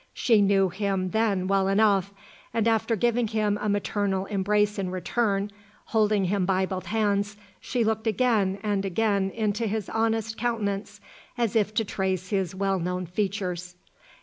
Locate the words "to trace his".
11.75-12.55